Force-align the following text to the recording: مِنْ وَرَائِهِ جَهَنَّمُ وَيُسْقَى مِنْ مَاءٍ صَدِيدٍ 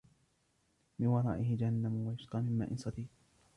مِنْ 0.99 1.07
وَرَائِهِ 1.07 1.55
جَهَنَّمُ 1.57 2.07
وَيُسْقَى 2.07 2.41
مِنْ 2.41 2.57
مَاءٍ 2.57 2.75
صَدِيدٍ 2.75 3.07